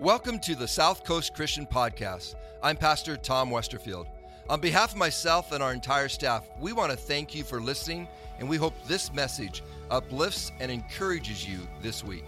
[0.00, 2.34] Welcome to the South Coast Christian Podcast.
[2.62, 4.06] I'm Pastor Tom Westerfield.
[4.50, 8.06] On behalf of myself and our entire staff, we want to thank you for listening,
[8.38, 12.26] and we hope this message uplifts and encourages you this week.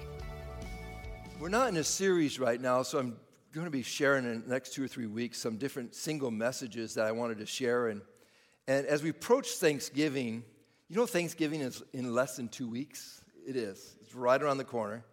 [1.38, 3.18] We're not in a series right now, so I'm
[3.52, 6.94] going to be sharing in the next two or three weeks some different single messages
[6.94, 7.88] that I wanted to share.
[7.88, 8.00] And,
[8.66, 10.42] and as we approach Thanksgiving,
[10.88, 13.20] you know, Thanksgiving is in less than two weeks.
[13.46, 15.04] It is, it's right around the corner.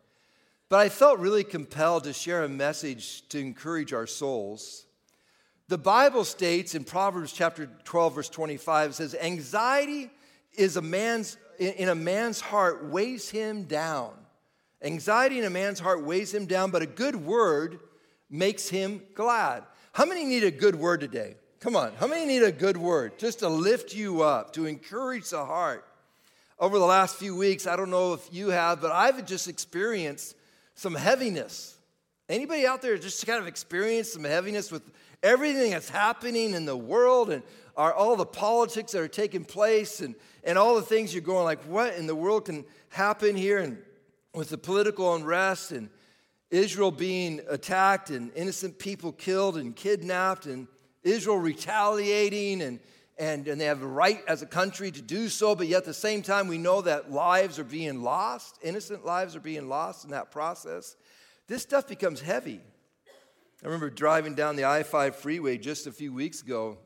[0.69, 4.85] But I felt really compelled to share a message to encourage our souls.
[5.67, 10.09] The Bible states in Proverbs chapter 12, verse 25, it says, Anxiety
[10.53, 14.13] is a man's, in a man's heart weighs him down.
[14.81, 17.79] Anxiety in a man's heart weighs him down, but a good word
[18.29, 19.63] makes him glad.
[19.93, 21.35] How many need a good word today?
[21.59, 25.29] Come on, how many need a good word just to lift you up, to encourage
[25.29, 25.85] the heart?
[26.59, 30.35] Over the last few weeks, I don't know if you have, but I've just experienced
[30.75, 31.77] some heaviness.
[32.27, 34.91] Anybody out there just kind of experienced some heaviness with
[35.23, 37.43] everything that's happening in the world and
[37.77, 41.43] are all the politics that are taking place and, and all the things you're going
[41.43, 43.59] like, what in the world can happen here?
[43.59, 43.77] And
[44.33, 45.89] with the political unrest and
[46.51, 50.67] Israel being attacked and innocent people killed and kidnapped and
[51.03, 52.79] Israel retaliating and,
[53.17, 55.85] and, and they have a right as a country to do so, but yet at
[55.85, 60.03] the same time, we know that lives are being lost, innocent lives are being lost
[60.03, 60.95] in that process.
[61.47, 62.59] This stuff becomes heavy.
[63.63, 66.77] I remember driving down the I 5 freeway just a few weeks ago.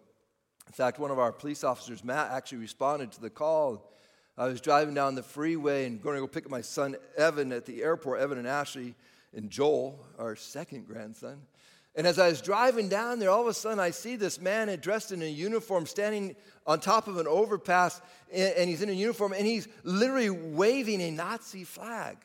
[0.67, 3.91] In fact, one of our police officers, Matt, actually responded to the call.
[4.38, 7.52] I was driving down the freeway and going to go pick up my son, Evan,
[7.52, 8.95] at the airport, Evan and Ashley
[9.36, 11.41] and Joel, our second grandson.
[12.00, 14.73] And as I was driving down there, all of a sudden I see this man
[14.80, 18.00] dressed in a uniform standing on top of an overpass,
[18.33, 22.16] and he's in a uniform, and he's literally waving a Nazi flag.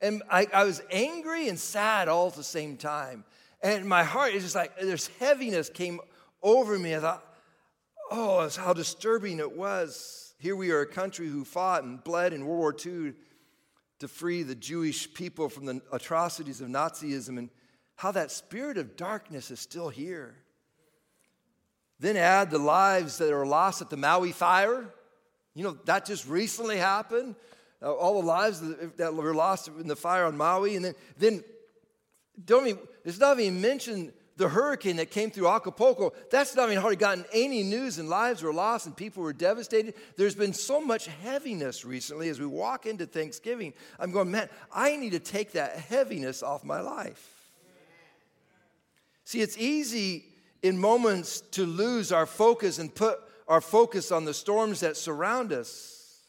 [0.00, 3.24] And I, I was angry and sad all at the same time.
[3.62, 6.00] And my heart is just like, this heaviness came
[6.42, 6.96] over me.
[6.96, 7.36] I thought,
[8.10, 10.32] oh, how disturbing it was.
[10.38, 13.12] Here we are, a country who fought and bled in World War II
[13.98, 17.36] to free the Jewish people from the atrocities of Nazism.
[17.36, 17.50] And
[17.96, 20.34] how that spirit of darkness is still here.
[21.98, 24.86] Then add the lives that are lost at the Maui fire.
[25.54, 27.34] You know, that just recently happened.
[27.82, 28.62] Uh, all the lives
[28.96, 30.76] that, were lost in the fire on Maui.
[30.76, 31.44] And then, then
[32.44, 36.12] don't even, it's not even mentioned the hurricane that came through Acapulco.
[36.30, 39.94] That's not even hardly gotten any news, and lives were lost and people were devastated.
[40.18, 43.72] There's been so much heaviness recently as we walk into Thanksgiving.
[43.98, 47.35] I'm going, man, I need to take that heaviness off my life.
[49.26, 50.24] See, it's easy
[50.62, 55.52] in moments to lose our focus and put our focus on the storms that surround
[55.52, 56.20] us.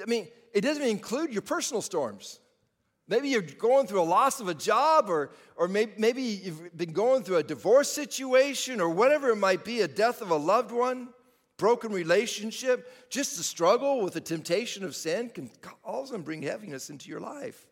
[0.00, 2.38] I mean, it doesn't even include your personal storms.
[3.08, 6.92] Maybe you're going through a loss of a job, or, or maybe, maybe you've been
[6.92, 10.72] going through a divorce situation, or whatever it might be a death of a loved
[10.72, 11.08] one,
[11.56, 12.92] broken relationship.
[13.08, 15.50] Just the struggle with the temptation of sin can
[16.10, 17.66] them bring heaviness into your life.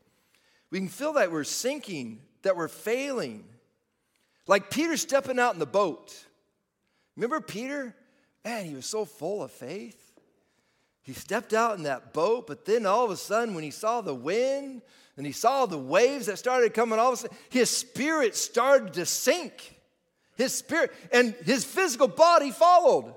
[0.70, 3.44] We can feel that we're sinking, that we're failing.
[4.46, 6.14] Like Peter stepping out in the boat.
[7.16, 7.94] Remember Peter?
[8.44, 10.00] Man, he was so full of faith.
[11.02, 14.00] He stepped out in that boat, but then all of a sudden, when he saw
[14.00, 14.82] the wind
[15.16, 18.94] and he saw the waves that started coming, all of a sudden, his spirit started
[18.94, 19.80] to sink.
[20.36, 23.14] His spirit and his physical body followed.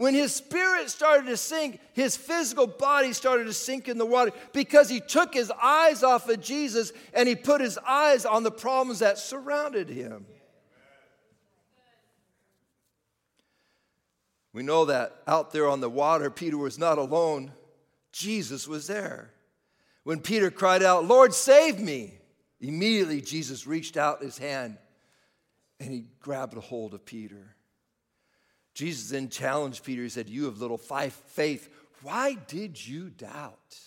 [0.00, 4.32] When his spirit started to sink, his physical body started to sink in the water
[4.54, 8.50] because he took his eyes off of Jesus and he put his eyes on the
[8.50, 10.24] problems that surrounded him.
[14.54, 17.52] We know that out there on the water, Peter was not alone,
[18.10, 19.34] Jesus was there.
[20.04, 22.14] When Peter cried out, Lord, save me,
[22.58, 24.78] immediately Jesus reached out his hand
[25.78, 27.54] and he grabbed a hold of Peter.
[28.80, 30.02] Jesus then challenged Peter.
[30.02, 31.68] He said, You have little faith.
[32.02, 33.78] Why did you doubt?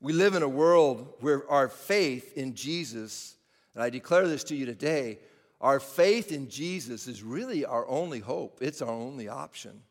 [0.00, 3.36] We live in a world where our faith in Jesus,
[3.72, 5.20] and I declare this to you today,
[5.60, 8.58] our faith in Jesus is really our only hope.
[8.60, 9.82] It's our only option.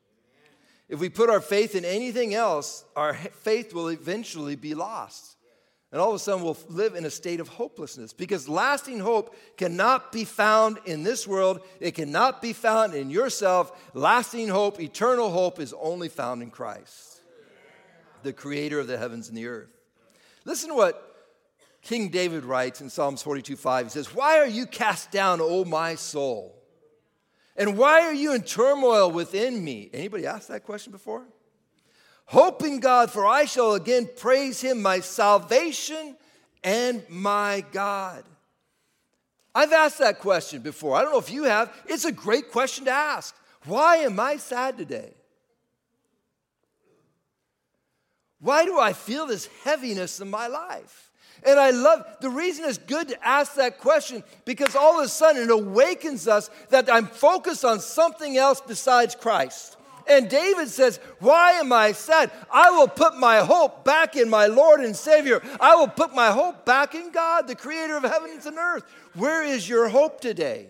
[0.89, 5.37] If we put our faith in anything else, our faith will eventually be lost
[5.93, 9.35] and all of a sudden we'll live in a state of hopelessness because lasting hope
[9.57, 11.61] cannot be found in this world.
[11.79, 13.91] It cannot be found in yourself.
[13.93, 17.21] Lasting hope, eternal hope, is only found in Christ,
[18.23, 19.69] the creator of the heavens and the earth.
[20.45, 21.15] Listen to what
[21.83, 23.85] King David writes in Psalms 42 5.
[23.85, 26.55] He says, Why are you cast down, O my soul?
[27.55, 29.91] And why are you in turmoil within me?
[29.93, 31.27] Anybody asked that question before?
[32.25, 36.15] Hope in God, for I shall again praise him, my salvation
[36.63, 38.23] and my God?
[39.55, 40.95] I've asked that question before.
[40.95, 41.71] I don't know if you have.
[41.85, 43.35] It's a great question to ask.
[43.65, 45.13] Why am I sad today?
[48.39, 51.11] Why do I feel this heaviness in my life?
[51.45, 55.09] And I love the reason it's good to ask that question because all of a
[55.09, 59.77] sudden it awakens us that I'm focused on something else besides Christ.
[60.07, 62.31] And David says, Why am I sad?
[62.51, 65.41] I will put my hope back in my Lord and Savior.
[65.59, 68.83] I will put my hope back in God, the creator of heavens and earth.
[69.15, 70.67] Where is your hope today?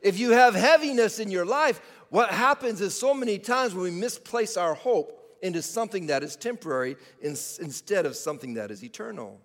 [0.00, 1.80] If you have heaviness in your life,
[2.10, 6.36] what happens is so many times when we misplace our hope into something that is
[6.36, 9.40] temporary instead of something that is eternal.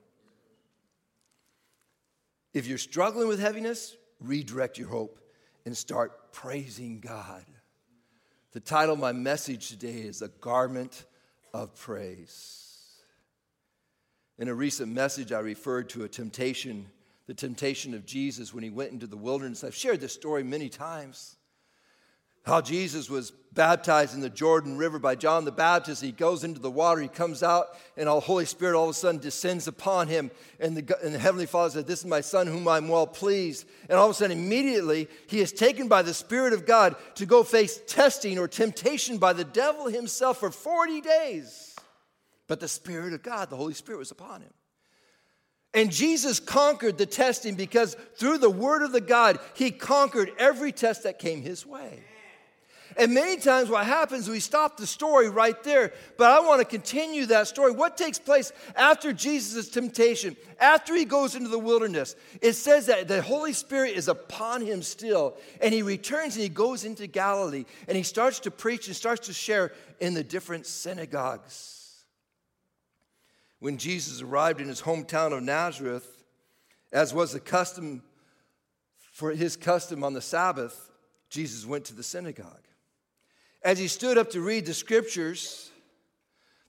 [2.53, 5.19] If you're struggling with heaviness, redirect your hope
[5.65, 7.45] and start praising God.
[8.51, 11.05] The title of my message today is A Garment
[11.53, 12.95] of Praise.
[14.39, 16.87] In a recent message, I referred to a temptation,
[17.27, 19.63] the temptation of Jesus when he went into the wilderness.
[19.63, 21.35] I've shared this story many times
[22.45, 26.01] how Jesus was baptized in the Jordan River by John the Baptist.
[26.01, 28.93] He goes into the water, he comes out, and the Holy Spirit all of a
[28.93, 30.31] sudden descends upon him.
[30.59, 33.65] And the, and the Heavenly Father said, This is my Son whom I'm well pleased.
[33.89, 37.25] And all of a sudden, immediately, he is taken by the Spirit of God to
[37.25, 41.75] go face testing or temptation by the devil himself for 40 days.
[42.47, 44.53] But the Spirit of God, the Holy Spirit, was upon him.
[45.73, 50.71] And Jesus conquered the testing because through the Word of the God, he conquered every
[50.71, 52.03] test that came his way.
[52.99, 55.93] And many times what happens, we stop the story right there.
[56.17, 57.71] But I want to continue that story.
[57.71, 62.17] What takes place after Jesus' temptation, after he goes into the wilderness?
[62.41, 65.37] It says that the Holy Spirit is upon him still.
[65.61, 69.27] And he returns and he goes into Galilee and he starts to preach and starts
[69.27, 72.03] to share in the different synagogues.
[73.59, 76.25] When Jesus arrived in his hometown of Nazareth,
[76.91, 78.03] as was the custom
[79.13, 80.91] for his custom on the Sabbath,
[81.29, 82.65] Jesus went to the synagogue.
[83.61, 85.71] As he stood up to read the scriptures,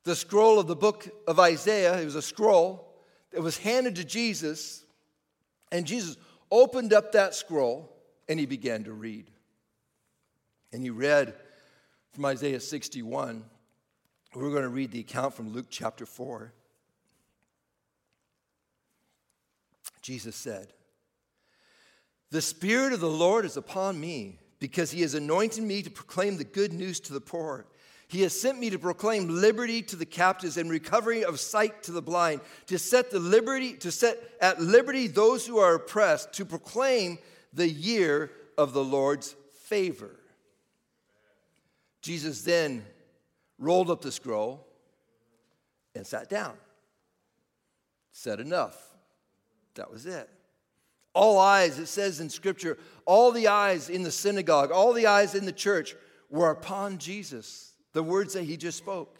[0.05, 2.93] the scroll of the book of Isaiah, it was a scroll
[3.33, 4.85] that was handed to Jesus,
[5.71, 6.17] and Jesus
[6.51, 7.93] opened up that scroll
[8.29, 9.31] and he began to read.
[10.73, 11.35] And he read
[12.13, 13.45] from Isaiah 61.
[14.35, 16.53] We're going to read the account from Luke chapter 4.
[20.03, 20.73] Jesus said,
[22.31, 26.37] The Spirit of the Lord is upon me because he has anointed me to proclaim
[26.37, 27.67] the good news to the poor.
[28.07, 31.93] He has sent me to proclaim liberty to the captives and recovery of sight to
[31.93, 36.45] the blind, to set the liberty to set at liberty those who are oppressed, to
[36.45, 37.19] proclaim
[37.53, 39.35] the year of the Lord's
[39.65, 40.17] favor.
[42.03, 42.85] Jesus then
[43.59, 44.67] rolled up the scroll
[45.95, 46.55] and sat down.
[48.13, 48.77] Said enough.
[49.75, 50.29] That was it.
[51.13, 55.35] All eyes, it says in Scripture, all the eyes in the synagogue, all the eyes
[55.35, 55.97] in the church
[56.31, 59.19] were upon Jesus, the words that he just spoke.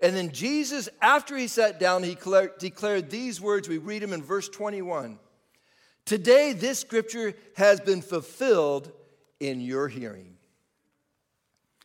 [0.00, 2.18] And then Jesus, after he sat down, he
[2.58, 3.68] declared these words.
[3.68, 5.18] We read them in verse 21.
[6.04, 8.90] Today, this scripture has been fulfilled
[9.38, 10.36] in your hearing.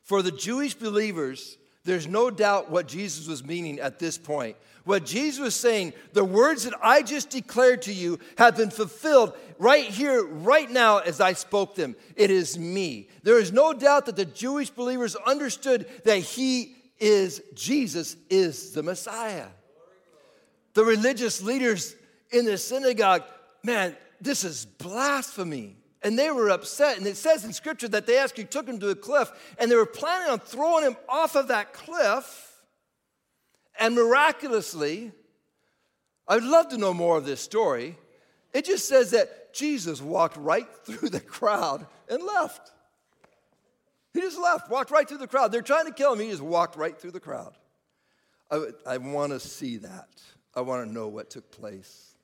[0.01, 1.57] For the Jewish believers,
[1.87, 4.57] there's no doubt what Jesus was meaning at this point.
[4.83, 9.33] What Jesus was saying, the words that I just declared to you have been fulfilled
[9.57, 11.95] right here, right now, as I spoke them.
[12.17, 13.07] It is me.
[13.23, 18.83] There is no doubt that the Jewish believers understood that he is, Jesus is the
[18.83, 19.47] Messiah.
[20.73, 21.95] The religious leaders
[22.31, 23.23] in the synagogue,
[23.63, 25.76] man, this is blasphemy.
[26.03, 26.97] And they were upset.
[26.97, 29.75] And it says in scripture that they actually took him to a cliff and they
[29.75, 32.61] were planning on throwing him off of that cliff.
[33.79, 35.11] And miraculously,
[36.27, 37.97] I'd love to know more of this story.
[38.53, 42.71] It just says that Jesus walked right through the crowd and left.
[44.13, 45.51] He just left, walked right through the crowd.
[45.51, 46.19] They're trying to kill him.
[46.19, 47.53] He just walked right through the crowd.
[48.49, 50.09] I, I want to see that.
[50.55, 52.16] I want to know what took place.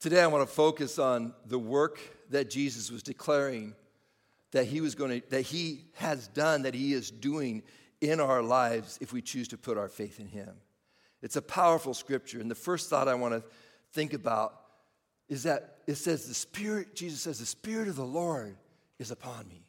[0.00, 1.98] Today, I want to focus on the work
[2.30, 3.74] that Jesus was declaring
[4.52, 7.62] that he was going to, that he has done, that he is doing
[8.00, 10.50] in our lives if we choose to put our faith in Him.
[11.22, 12.40] It's a powerful scripture.
[12.40, 13.42] And the first thought I want to
[13.92, 14.54] think about
[15.28, 18.56] is that it says, the Spirit, Jesus says, the Spirit of the Lord
[18.98, 19.64] is upon me.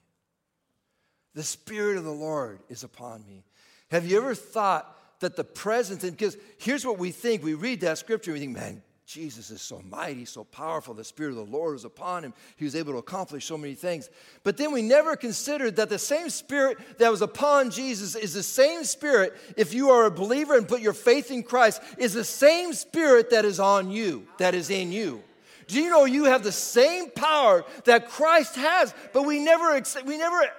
[1.33, 3.43] The Spirit of the Lord is upon me.
[3.89, 7.81] Have you ever thought that the presence, and because here's what we think we read
[7.81, 10.93] that scripture, we think, man, Jesus is so mighty, so powerful.
[10.93, 12.33] The Spirit of the Lord was upon him.
[12.57, 14.09] He was able to accomplish so many things.
[14.43, 18.43] But then we never considered that the same Spirit that was upon Jesus is the
[18.43, 22.25] same Spirit, if you are a believer and put your faith in Christ, is the
[22.25, 25.23] same Spirit that is on you, that is in you.
[25.67, 30.17] Do you know you have the same power that Christ has, but we never, we
[30.17, 30.49] never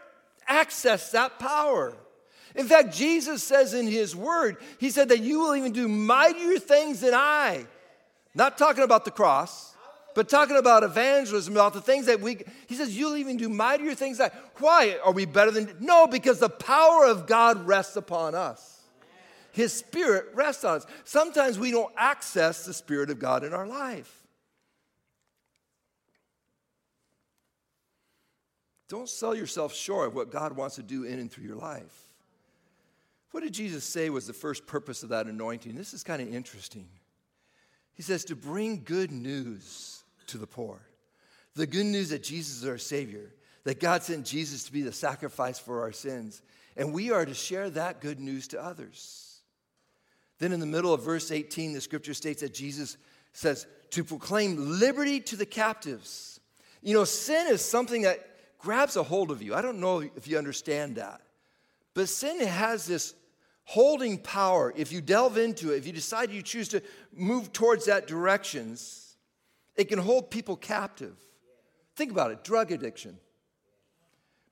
[0.47, 1.95] access that power?
[2.55, 6.59] In fact, Jesus says in his word, he said that you will even do mightier
[6.59, 7.67] things than I.
[8.39, 9.75] Not talking about the cross,
[10.15, 13.97] but talking about evangelism, about the things that we, he says, you'll even do mightier
[13.97, 14.97] things that, why?
[15.05, 18.79] Are we better than, no, because the power of God rests upon us.
[19.51, 20.87] His spirit rests on us.
[21.03, 24.15] Sometimes we don't access the spirit of God in our life.
[28.89, 32.07] Don't sell yourself short of what God wants to do in and through your life.
[33.33, 35.75] What did Jesus say was the first purpose of that anointing?
[35.75, 36.87] This is kind of interesting.
[37.99, 40.81] He says to bring good news to the poor.
[41.57, 44.93] The good news that Jesus is our Savior, that God sent Jesus to be the
[44.93, 46.41] sacrifice for our sins,
[46.77, 49.41] and we are to share that good news to others.
[50.39, 52.97] Then in the middle of verse 18, the scripture states that Jesus
[53.33, 56.39] says to proclaim liberty to the captives.
[56.83, 58.25] You know, sin is something that
[58.61, 59.57] grabs a hold of you.
[59.57, 61.21] I don't know if you understand that.
[61.95, 63.15] But sin has this
[63.69, 66.83] holding power, if you delve into it, if you decide you choose to
[67.15, 69.15] move towards that directions,
[69.77, 71.15] it can hold people captive.
[71.95, 73.19] Think about it drug addiction.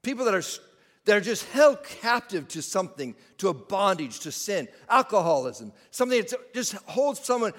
[0.02, 0.42] People that are,
[1.06, 4.68] that are just held captive to something, to a bondage, to sin.
[4.86, 7.54] Alcoholism, something that just holds someone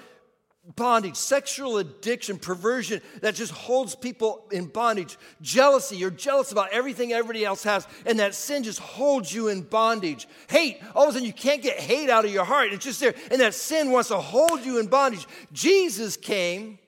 [0.76, 7.12] bondage, sexual addiction, perversion that just holds people in bondage, jealousy, you're jealous about everything
[7.12, 10.28] everybody else has, and that sin just holds you in bondage.
[10.48, 13.00] Hate, all of a sudden you can't get hate out of your heart, it's just
[13.00, 15.26] there, and that sin wants to hold you in bondage.
[15.52, 16.78] Jesus came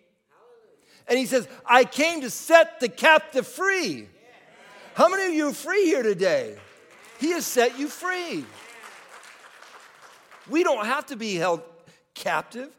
[1.09, 4.09] and he says, I came to set the captive free.
[4.95, 6.57] How many of you are free here today?
[7.19, 8.45] He has set you free.
[10.49, 11.63] We don't have to be held
[12.15, 12.71] captive.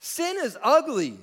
[0.00, 1.18] Sin is ugly.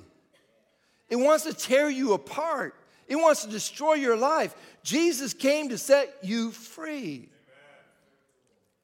[1.10, 2.75] It wants to tear you apart.
[3.08, 4.55] It wants to destroy your life.
[4.84, 7.29] Jesus came to set you free.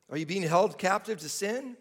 [0.10, 1.76] Are you being held captive to sin?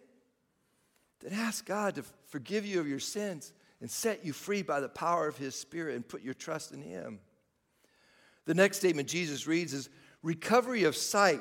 [1.21, 4.88] Then ask God to forgive you of your sins and set you free by the
[4.88, 7.19] power of His Spirit and put your trust in Him.
[8.47, 9.90] The next statement Jesus reads is
[10.23, 11.40] recovery of sight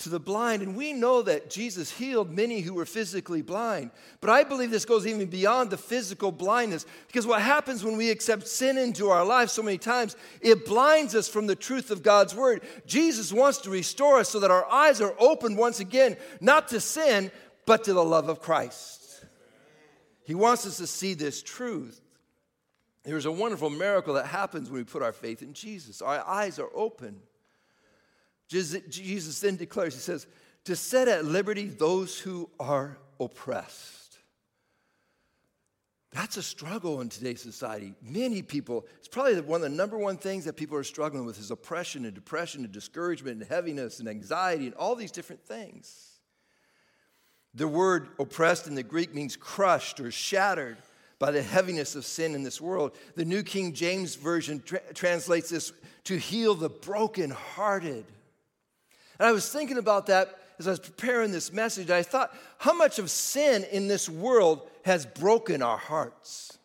[0.00, 0.62] to the blind.
[0.62, 3.90] And we know that Jesus healed many who were physically blind.
[4.20, 8.10] But I believe this goes even beyond the physical blindness because what happens when we
[8.10, 12.02] accept sin into our lives so many times, it blinds us from the truth of
[12.02, 12.62] God's word.
[12.86, 16.80] Jesus wants to restore us so that our eyes are open once again, not to
[16.80, 17.30] sin,
[17.66, 19.24] but to the love of Christ.
[20.24, 22.00] He wants us to see this truth.
[23.02, 26.02] There's a wonderful miracle that happens when we put our faith in Jesus.
[26.02, 27.20] Our eyes are open.
[28.50, 30.26] Jesus then declares, He says,
[30.64, 34.00] to set at liberty those who are oppressed.
[36.12, 37.94] That's a struggle in today's society.
[38.02, 41.38] Many people, it's probably one of the number one things that people are struggling with
[41.38, 46.18] is oppression and depression and discouragement and heaviness and anxiety and all these different things.
[47.54, 50.78] The word oppressed in the Greek means crushed or shattered
[51.20, 52.96] by the heaviness of sin in this world.
[53.14, 55.72] The New King James Version tra- translates this
[56.04, 58.04] to heal the brokenhearted.
[59.20, 61.90] And I was thinking about that as I was preparing this message.
[61.90, 66.58] I thought, how much of sin in this world has broken our hearts?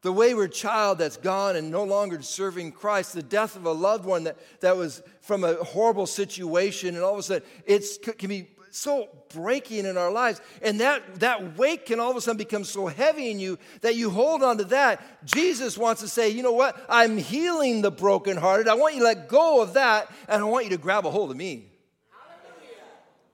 [0.00, 4.06] The wayward child that's gone and no longer serving Christ, the death of a loved
[4.06, 7.84] one that, that was from a horrible situation, and all of a sudden it
[8.16, 10.40] can be so breaking in our lives.
[10.62, 13.96] And that, that weight can all of a sudden become so heavy in you that
[13.96, 15.26] you hold on to that.
[15.26, 16.82] Jesus wants to say, you know what?
[16.88, 18.68] I'm healing the brokenhearted.
[18.68, 21.10] I want you to let go of that, and I want you to grab a
[21.10, 21.70] hold of me.
[22.10, 22.84] Hallelujah.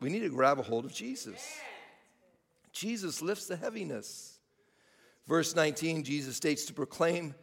[0.00, 1.42] We need to grab a hold of Jesus.
[2.72, 4.38] Jesus lifts the heaviness.
[5.26, 7.34] Verse 19, Jesus states to proclaim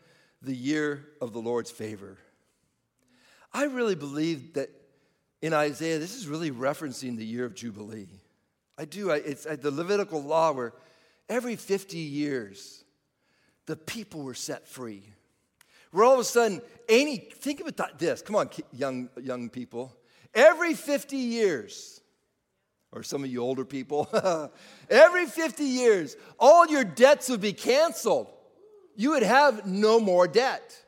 [0.42, 2.18] the year of the Lord's favor.
[3.54, 4.70] I really believe that
[5.44, 8.08] in Isaiah, this is really referencing the year of Jubilee.
[8.78, 9.12] I do.
[9.12, 10.72] I, it's the Levitical law where
[11.28, 12.86] every 50 years,
[13.66, 15.04] the people were set free.
[15.92, 18.22] Where all of a sudden, any, think about this.
[18.22, 19.94] Come on, young, young people.
[20.34, 22.00] Every 50 years,
[22.94, 24.08] or some of you older people,
[24.90, 28.28] every 50 years, all your debts would be canceled.
[28.96, 30.83] You would have no more debt.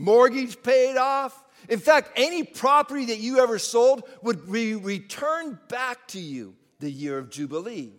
[0.00, 6.08] Mortgage paid off, in fact, any property that you ever sold would be returned back
[6.08, 7.92] to you the year of Jubilee.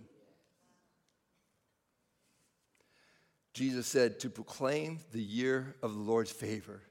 [3.53, 6.81] Jesus said, to proclaim the year of the Lord's favor.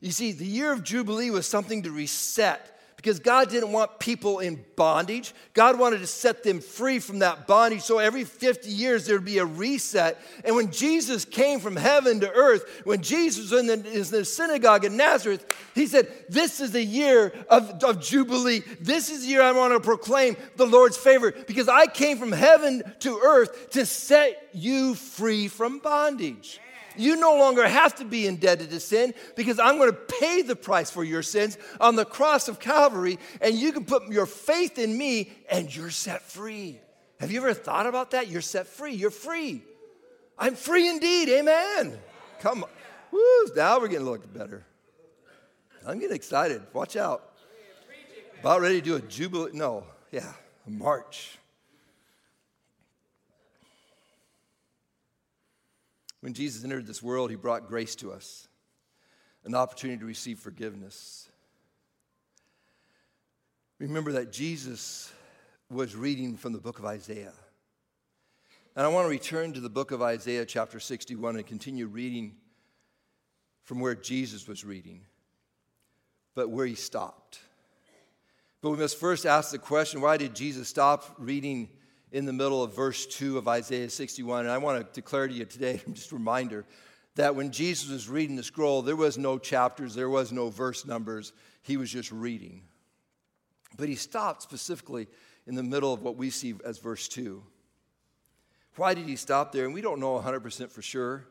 [0.00, 4.40] You see, the year of Jubilee was something to reset because God didn't want people
[4.40, 5.34] in bondage.
[5.52, 7.82] God wanted to set them free from that bondage.
[7.82, 10.18] So every 50 years there would be a reset.
[10.44, 14.24] And when Jesus came from heaven to earth, when Jesus was in the, in the
[14.24, 18.62] synagogue in Nazareth, he said, This is the year of, of Jubilee.
[18.80, 22.32] This is the year I want to proclaim the Lord's favor because I came from
[22.32, 26.60] heaven to earth to set you free from bondage.
[26.96, 30.56] You no longer have to be indebted to sin because I'm going to pay the
[30.56, 34.78] price for your sins on the cross of Calvary, and you can put your faith
[34.78, 36.80] in me and you're set free.
[37.20, 38.28] Have you ever thought about that?
[38.28, 38.94] You're set free.
[38.94, 39.62] You're free.
[40.38, 41.28] I'm free indeed.
[41.30, 41.98] Amen.
[42.40, 42.70] Come on.
[43.10, 44.64] Woo, now we're getting a little better.
[45.86, 46.62] I'm getting excited.
[46.72, 47.32] Watch out.
[48.40, 49.52] About ready to do a jubilee.
[49.54, 50.32] No, yeah,
[50.66, 51.38] a march.
[56.26, 58.48] When Jesus entered this world, he brought grace to us,
[59.44, 61.28] an opportunity to receive forgiveness.
[63.78, 65.12] Remember that Jesus
[65.70, 67.32] was reading from the book of Isaiah.
[68.74, 72.34] And I want to return to the book of Isaiah, chapter 61, and continue reading
[73.62, 75.02] from where Jesus was reading,
[76.34, 77.38] but where he stopped.
[78.62, 81.68] But we must first ask the question why did Jesus stop reading
[82.16, 84.46] in the middle of verse 2 of Isaiah 61.
[84.46, 86.64] And I want to declare to you today, just a reminder,
[87.14, 90.86] that when Jesus was reading the scroll, there was no chapters, there was no verse
[90.86, 91.34] numbers.
[91.60, 92.62] He was just reading.
[93.76, 95.08] But he stopped specifically
[95.46, 97.42] in the middle of what we see as verse 2.
[98.76, 99.66] Why did he stop there?
[99.66, 101.26] And we don't know 100% for sure.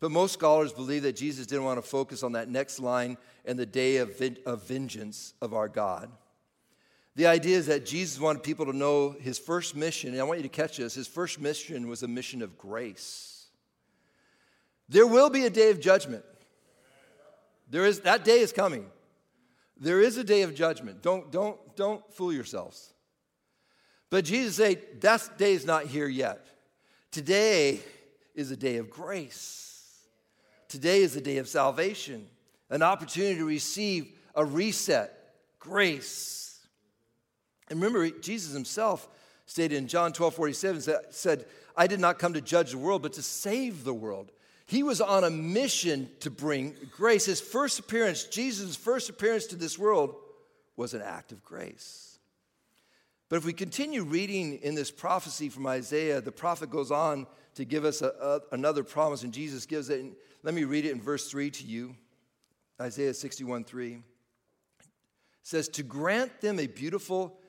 [0.00, 3.58] But most scholars believe that Jesus didn't want to focus on that next line and
[3.58, 6.10] the day of, of vengeance of our God.
[7.16, 10.38] The idea is that Jesus wanted people to know his first mission, and I want
[10.38, 13.46] you to catch this his first mission was a mission of grace.
[14.88, 16.24] There will be a day of judgment.
[17.68, 18.86] There is, that day is coming.
[19.76, 21.02] There is a day of judgment.
[21.02, 22.92] Don't, don't, don't fool yourselves.
[24.10, 26.44] But Jesus said, that day is not here yet.
[27.12, 27.80] Today
[28.34, 30.00] is a day of grace.
[30.68, 32.26] Today is a day of salvation,
[32.68, 36.39] an opportunity to receive a reset, grace
[37.70, 39.08] and remember, Jesus himself
[39.46, 43.14] stated in John 12 47, said, I did not come to judge the world, but
[43.14, 44.32] to save the world.
[44.66, 47.26] He was on a mission to bring grace.
[47.26, 50.14] His first appearance, Jesus' first appearance to this world,
[50.76, 52.18] was an act of grace.
[53.28, 57.64] But if we continue reading in this prophecy from Isaiah, the prophet goes on to
[57.64, 60.04] give us a, a, another promise, and Jesus gives it.
[60.42, 61.96] let me read it in verse 3 to you
[62.80, 64.02] Isaiah 61 3.
[65.42, 67.39] Says, To grant them a beautiful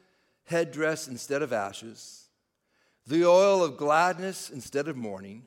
[0.45, 2.29] headdress instead of ashes,
[3.07, 5.43] the oil of gladness instead of mourning,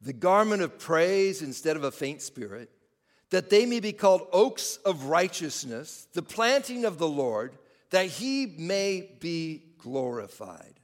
[0.00, 2.70] the garment of praise instead of a faint spirit,
[3.30, 7.56] that they may be called oaks of righteousness, the planting of the Lord,
[7.90, 10.74] that he may be glorified.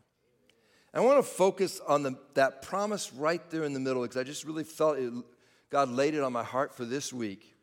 [0.94, 4.24] I want to focus on the, that promise right there in the middle because I
[4.24, 5.12] just really felt it,
[5.70, 7.54] God laid it on my heart for this week.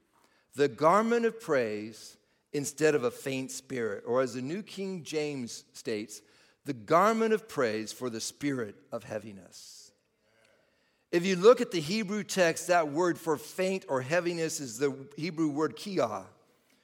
[0.55, 2.17] The garment of praise
[2.54, 4.04] instead of a faint spirit.
[4.06, 6.22] Or as the New King James states,
[6.66, 9.92] the garment of praise for the spirit of heaviness.
[11.12, 14.94] If you look at the Hebrew text, that word for faint or heaviness is the
[15.16, 16.24] Hebrew word kia,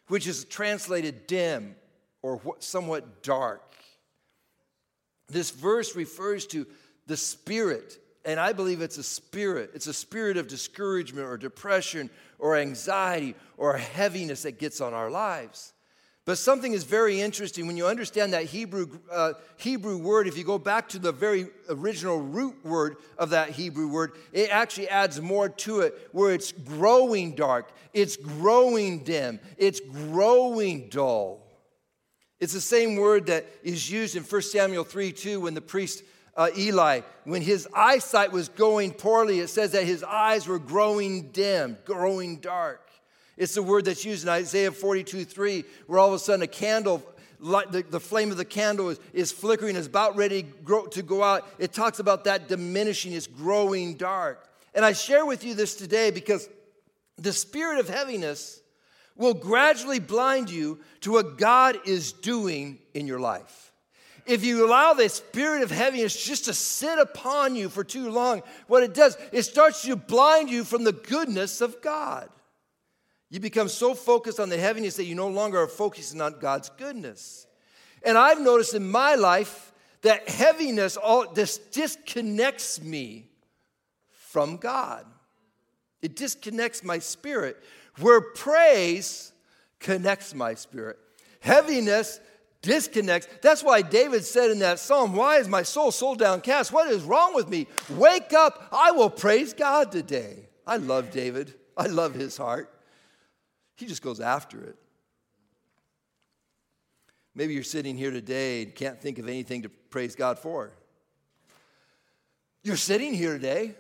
[0.07, 1.75] which is translated dim
[2.21, 3.61] or somewhat dark.
[5.27, 6.65] This verse refers to
[7.05, 9.71] the spirit, and I believe it's a spirit.
[9.73, 12.09] It's a spirit of discouragement or depression
[12.39, 15.73] or anxiety or heaviness that gets on our lives.
[16.25, 20.27] But something is very interesting when you understand that Hebrew, uh, Hebrew word.
[20.27, 24.49] If you go back to the very original root word of that Hebrew word, it
[24.49, 31.45] actually adds more to it where it's growing dark, it's growing dim, it's growing dull.
[32.39, 36.03] It's the same word that is used in 1 Samuel 3 2 when the priest
[36.35, 41.29] uh, Eli, when his eyesight was going poorly, it says that his eyes were growing
[41.29, 42.81] dim, growing dark.
[43.37, 46.47] It's the word that's used in Isaiah 42 3, where all of a sudden a
[46.47, 47.03] candle,
[47.39, 51.23] the, the flame of the candle is, is flickering, is about ready grow, to go
[51.23, 51.47] out.
[51.57, 54.49] It talks about that diminishing, it's growing dark.
[54.73, 56.49] And I share with you this today because
[57.17, 58.61] the spirit of heaviness
[59.15, 63.71] will gradually blind you to what God is doing in your life
[64.25, 68.41] if you allow the spirit of heaviness just to sit upon you for too long,
[68.67, 72.29] what it does, it starts to blind you from the goodness of God.
[73.29, 76.69] You become so focused on the heaviness that you no longer are focusing on God's
[76.69, 77.47] goodness.
[78.03, 83.27] And I've noticed in my life that heaviness all this disconnects me
[84.09, 85.05] from God.
[86.01, 87.57] It disconnects my spirit,
[87.99, 89.33] where praise
[89.79, 90.97] connects my spirit.
[91.39, 92.19] Heaviness
[92.65, 93.29] disconnects.
[93.41, 96.73] That's why David said in that psalm, Why is my soul so downcast?
[96.73, 97.67] What is wrong with me?
[97.91, 98.67] Wake up.
[98.71, 100.49] I will praise God today.
[100.67, 101.53] I love David.
[101.77, 102.73] I love his heart.
[103.75, 104.77] He just goes after it.
[107.35, 110.71] Maybe you're sitting here today and can't think of anything to praise God for.
[112.63, 113.75] You're sitting here today.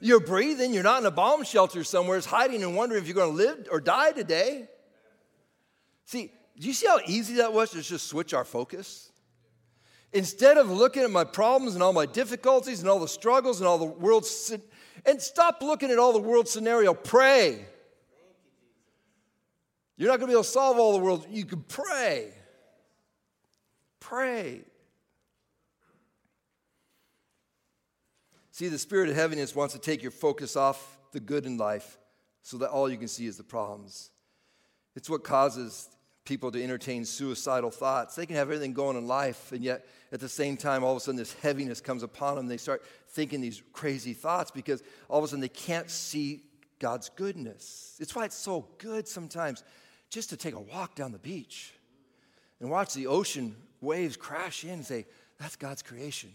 [0.00, 0.74] You're breathing.
[0.74, 3.68] You're not in a bomb shelter somewhere, hiding and wondering if you're going to live
[3.70, 4.66] or die today.
[6.06, 9.10] See, do you see how easy that was to just switch our focus?
[10.12, 13.66] Instead of looking at my problems and all my difficulties and all the struggles and
[13.66, 14.54] all the world's,
[15.06, 17.64] and stop looking at all the world scenario, pray.
[19.96, 21.26] You're not going to be able to solve all the world.
[21.30, 22.32] You can pray.
[24.00, 24.62] Pray.
[28.50, 31.98] See, the spirit of heaviness wants to take your focus off the good in life
[32.42, 34.10] so that all you can see is the problems.
[34.94, 35.88] It's what causes
[36.24, 38.14] people to entertain suicidal thoughts.
[38.14, 40.98] They can have everything going in life, and yet at the same time, all of
[40.98, 42.46] a sudden, this heaviness comes upon them.
[42.46, 46.42] They start thinking these crazy thoughts because all of a sudden they can't see
[46.78, 47.96] God's goodness.
[48.00, 49.64] It's why it's so good sometimes
[50.10, 51.74] just to take a walk down the beach
[52.60, 55.06] and watch the ocean waves crash in and say,
[55.38, 56.30] That's God's creation.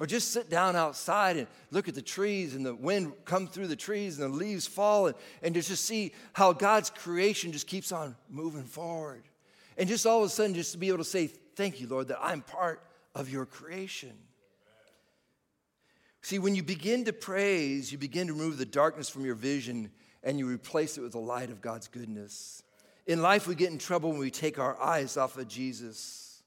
[0.00, 3.66] Or just sit down outside and look at the trees and the wind come through
[3.66, 7.92] the trees and the leaves fall and, and just see how God's creation just keeps
[7.92, 9.22] on moving forward.
[9.76, 12.08] And just all of a sudden, just to be able to say, Thank you, Lord,
[12.08, 12.82] that I'm part
[13.14, 14.12] of your creation.
[16.22, 19.90] See, when you begin to praise, you begin to remove the darkness from your vision
[20.22, 22.62] and you replace it with the light of God's goodness.
[23.06, 26.42] In life, we get in trouble when we take our eyes off of Jesus.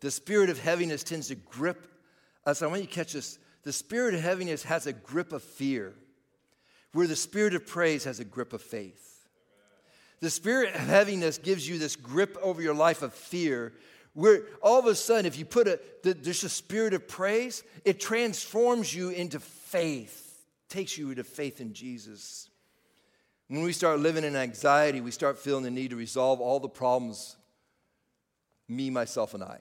[0.00, 1.86] The spirit of heaviness tends to grip
[2.48, 3.38] I want you to catch this.
[3.64, 5.92] The spirit of heaviness has a grip of fear,
[6.92, 9.28] where the spirit of praise has a grip of faith.
[10.20, 13.74] The spirit of heaviness gives you this grip over your life of fear,
[14.14, 18.00] where all of a sudden, if you put a, there's a spirit of praise, it
[18.00, 22.48] transforms you into faith, takes you into faith in Jesus.
[23.48, 26.68] When we start living in anxiety, we start feeling the need to resolve all the
[26.68, 27.36] problems,
[28.68, 29.60] me, myself, and I.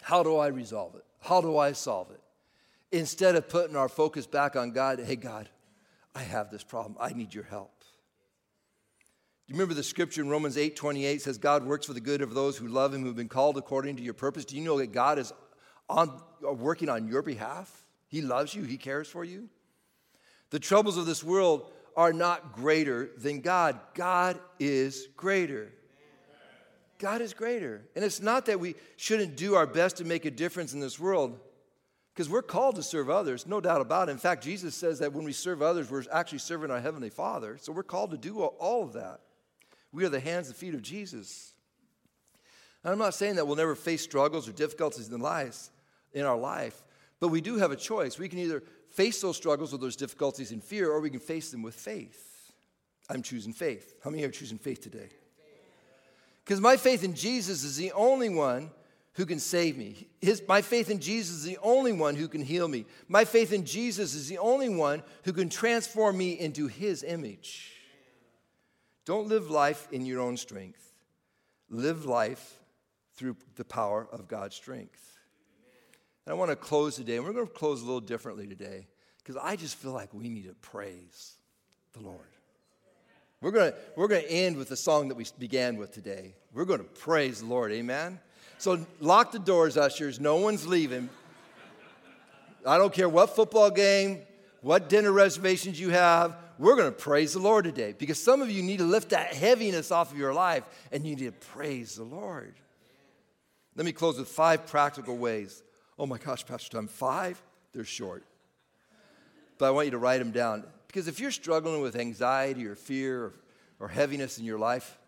[0.00, 1.04] How do I resolve it?
[1.20, 2.20] How do I solve it?
[2.90, 5.48] Instead of putting our focus back on God, hey, God,
[6.14, 6.96] I have this problem.
[7.00, 7.78] I need your help.
[9.48, 12.20] Do you remember the scripture in Romans 8 28 says, God works for the good
[12.20, 14.44] of those who love him, who have been called according to your purpose?
[14.44, 15.32] Do you know that God is
[15.88, 17.86] on, uh, working on your behalf?
[18.08, 19.48] He loves you, He cares for you.
[20.50, 23.80] The troubles of this world are not greater than God.
[23.94, 25.72] God is greater.
[26.98, 27.82] God is greater.
[27.94, 30.98] And it's not that we shouldn't do our best to make a difference in this
[30.98, 31.38] world,
[32.12, 34.12] because we're called to serve others, no doubt about it.
[34.12, 37.56] In fact, Jesus says that when we serve others, we're actually serving our Heavenly Father.
[37.60, 39.20] So we're called to do all of that.
[39.92, 41.52] We are the hands and feet of Jesus.
[42.82, 45.70] And I'm not saying that we'll never face struggles or difficulties in, lives,
[46.12, 46.82] in our life,
[47.20, 48.18] but we do have a choice.
[48.18, 51.50] We can either face those struggles or those difficulties in fear, or we can face
[51.52, 52.52] them with faith.
[53.08, 53.94] I'm choosing faith.
[54.02, 55.08] How many are choosing faith today?
[56.48, 58.70] Because my faith in Jesus is the only one
[59.12, 60.08] who can save me.
[60.22, 62.86] His, my faith in Jesus is the only one who can heal me.
[63.06, 67.74] My faith in Jesus is the only one who can transform me into his image.
[69.04, 70.94] Don't live life in your own strength.
[71.68, 72.58] Live life
[73.14, 75.18] through the power of God's strength.
[76.24, 78.86] And I want to close today, and we're going to close a little differently today
[79.18, 81.34] because I just feel like we need to praise
[81.92, 82.37] the Lord.
[83.40, 86.34] We're going, to, we're going to end with the song that we began with today.
[86.52, 87.70] We're going to praise the Lord.
[87.72, 88.18] Amen?
[88.58, 90.18] So lock the doors, ushers.
[90.18, 91.08] No one's leaving.
[92.66, 94.22] I don't care what football game,
[94.60, 96.36] what dinner reservations you have.
[96.58, 99.32] We're going to praise the Lord today because some of you need to lift that
[99.32, 102.54] heaviness off of your life and you need to praise the Lord.
[103.76, 105.62] Let me close with five practical ways
[105.98, 107.42] Oh my gosh, Pastor Tom, five?
[107.72, 108.24] They're short.
[109.58, 110.64] But I want you to write them down.
[110.88, 113.34] Because if you're struggling with anxiety or fear or,
[113.78, 114.98] or heaviness in your life,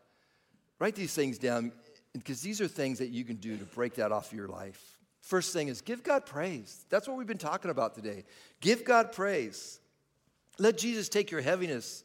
[0.78, 1.72] write these things down
[2.12, 4.98] because these are things that you can do to break that off your life.
[5.20, 6.84] First thing is give God praise.
[6.88, 8.24] That's what we've been talking about today.
[8.60, 9.80] Give God praise.
[10.58, 12.04] Let Jesus take your heaviness.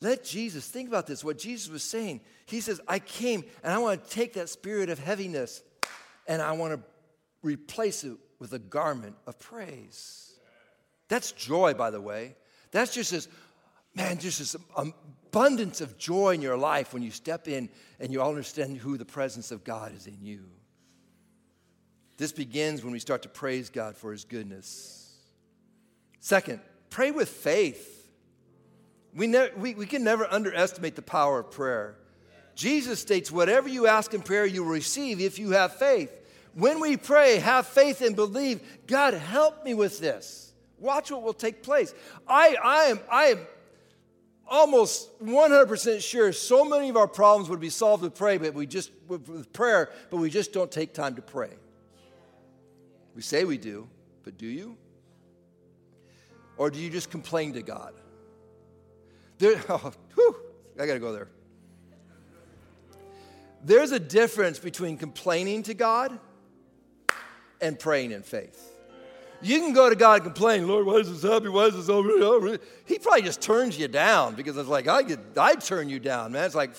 [0.00, 2.20] Let Jesus, think about this, what Jesus was saying.
[2.46, 5.62] He says, I came and I want to take that spirit of heaviness
[6.26, 6.80] and I want to
[7.42, 10.29] replace it with a garment of praise.
[11.10, 12.36] That's joy, by the way.
[12.70, 13.28] That's just this,
[13.96, 17.68] man, just this abundance of joy in your life when you step in
[17.98, 20.44] and you all understand who the presence of God is in you.
[22.16, 25.18] This begins when we start to praise God for his goodness.
[26.20, 28.08] Second, pray with faith.
[29.12, 31.96] We, ne- we, we can never underestimate the power of prayer.
[32.54, 36.12] Jesus states, Whatever you ask in prayer, you will receive if you have faith.
[36.54, 40.49] When we pray, have faith and believe, God, help me with this.
[40.80, 41.94] Watch what will take place.
[42.26, 43.38] I, I, am, I am
[44.48, 48.66] almost 100% sure so many of our problems would be solved with prayer, but we
[48.66, 51.50] just with, prayer, but we just don't take time to pray.
[53.14, 53.88] We say we do,
[54.24, 54.76] but do you?
[56.56, 57.94] Or do you just complain to God?
[59.38, 60.36] There, oh, whew,
[60.78, 61.28] I got to go there.
[63.62, 66.18] There's a difference between complaining to God
[67.60, 68.69] and praying in faith.
[69.42, 71.52] You can go to God and complain, Lord, why is this happening?
[71.52, 72.58] Why is this over?
[72.84, 76.32] He probably just turns you down because it's like, I could, I'd turn you down,
[76.32, 76.44] man.
[76.44, 76.74] It's like,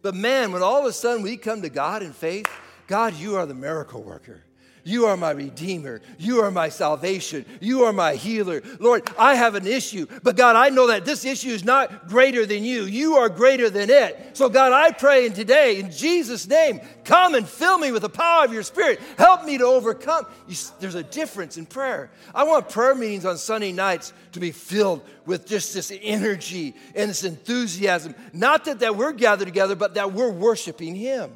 [0.00, 2.48] but man, when all of a sudden we come to God in faith,
[2.86, 4.45] God, you are the miracle worker.
[4.86, 6.00] You are my redeemer.
[6.16, 7.44] You are my salvation.
[7.60, 8.62] You are my healer.
[8.78, 12.46] Lord, I have an issue, but God, I know that this issue is not greater
[12.46, 12.84] than you.
[12.84, 14.36] You are greater than it.
[14.36, 18.08] So, God, I pray in today, in Jesus' name, come and fill me with the
[18.08, 19.00] power of your Spirit.
[19.18, 20.24] Help me to overcome.
[20.46, 22.08] You, there's a difference in prayer.
[22.32, 27.10] I want prayer meetings on Sunday nights to be filled with just this energy and
[27.10, 28.14] this enthusiasm.
[28.32, 31.32] Not that, that we're gathered together, but that we're worshiping Him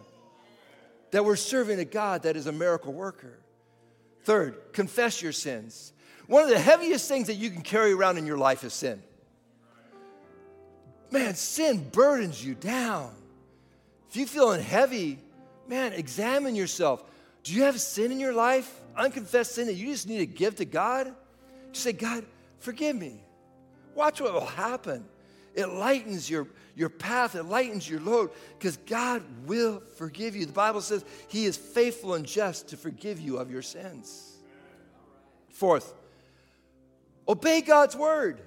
[1.10, 3.38] that we're serving a God that is a miracle worker.
[4.24, 5.92] Third, confess your sins.
[6.26, 9.02] One of the heaviest things that you can carry around in your life is sin.
[11.10, 13.12] Man, sin burdens you down.
[14.08, 15.18] If you're feeling heavy,
[15.66, 17.02] man, examine yourself.
[17.42, 18.80] Do you have sin in your life?
[18.96, 21.12] Unconfessed sin that you just need to give to God?
[21.72, 22.24] Just say, God,
[22.58, 23.24] forgive me.
[23.94, 25.04] Watch what will happen.
[25.54, 30.46] It lightens your, your path, it lightens your load because God will forgive you.
[30.46, 34.38] The Bible says He is faithful and just to forgive you of your sins.
[35.50, 35.92] Fourth,
[37.28, 38.40] obey God's word.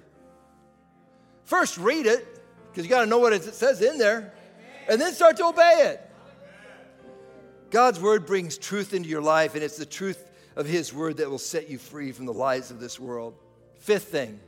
[1.44, 2.26] First, read it
[2.70, 4.32] because you got to know what it says in there,
[4.88, 6.10] and then start to obey it.
[7.70, 11.30] God's word brings truth into your life, and it's the truth of His word that
[11.30, 13.34] will set you free from the lies of this world.
[13.78, 14.40] Fifth thing,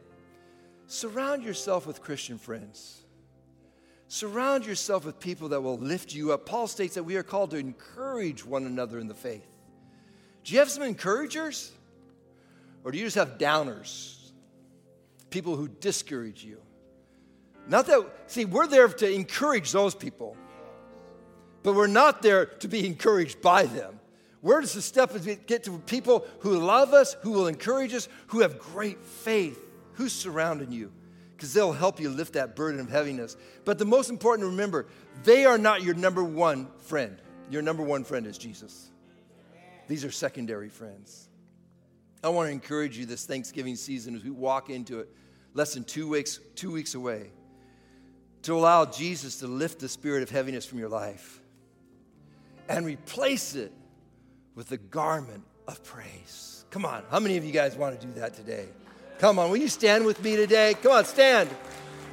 [0.87, 3.03] Surround yourself with Christian friends.
[4.09, 6.47] Surround yourself with people that will lift you up.
[6.47, 9.47] Paul states that we are called to encourage one another in the faith.
[10.45, 11.73] Do you have some encouragers?
[12.85, 14.31] Or do you just have downers?
[15.31, 16.61] People who discourage you.
[17.67, 20.37] Not that, see, we're there to encourage those people,
[21.65, 23.99] but we're not there to be encouraged by them.
[24.41, 25.13] Where does the step
[25.49, 29.61] get to people who love us, who will encourage us, who have great faith?
[29.97, 30.93] Who's surrounding you?
[31.35, 33.37] Because they'll help you lift that burden of heaviness.
[33.65, 34.87] But the most important to remember,
[35.25, 37.19] they are not your number one friend.
[37.51, 38.91] Your number one friend is Jesus.
[39.89, 41.29] These are secondary friends.
[42.25, 45.09] I want to encourage you this Thanksgiving season as we walk into it,
[45.55, 47.31] less than two weeks, two weeks away,
[48.43, 51.41] to allow Jesus to lift the spirit of heaviness from your life
[52.69, 53.73] and replace it
[54.55, 56.65] with the garment of praise.
[56.71, 58.67] Come on, how many of you guys want to do that today?
[59.19, 60.75] Come on, will you stand with me today?
[60.83, 61.49] Come on, stand.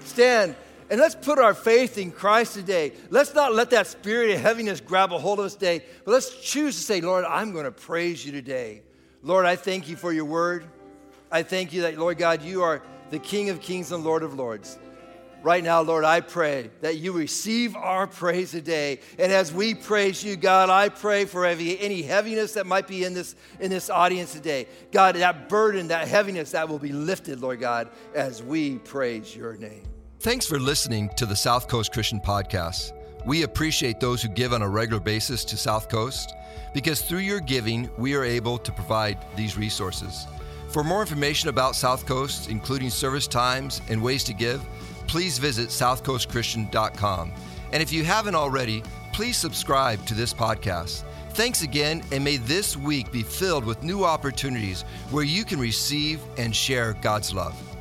[0.06, 0.56] Stand.
[0.90, 2.94] And let's put our faith in Christ today.
[3.10, 6.40] Let's not let that spirit of heaviness grab a hold of us today, but let's
[6.40, 8.84] choose to say, Lord, I'm going to praise you today.
[9.22, 10.66] Lord, I thank you for your word.
[11.32, 14.36] I thank you that, Lord God, you are the King of kings and Lord of
[14.36, 14.78] lords.
[15.44, 19.02] Right now, Lord, I pray that you receive our praise today.
[19.20, 23.14] And as we praise you, God, I pray for any heaviness that might be in
[23.14, 24.68] this, in this audience today.
[24.94, 29.58] God, that burden, that heaviness, that will be lifted, Lord God, as we praise your
[29.58, 29.84] name.
[30.22, 32.94] Thanks for listening to the South Coast Christian Podcast.
[33.26, 36.34] We appreciate those who give on a regular basis to South Coast
[36.74, 40.26] because through your giving, we are able to provide these resources.
[40.70, 44.66] For more information about South Coast, including service times and ways to give,
[45.08, 47.32] please visit southcoastchristian.com.
[47.72, 51.04] And if you haven't already, please subscribe to this podcast.
[51.32, 56.22] Thanks again, and may this week be filled with new opportunities where you can receive
[56.38, 57.73] and share God's love.